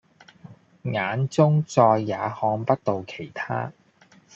[0.81, 3.71] 眼中再也看不到其他